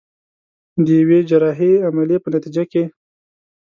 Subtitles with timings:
[0.85, 2.83] د يوې جراحي عمليې په نتيجه کې.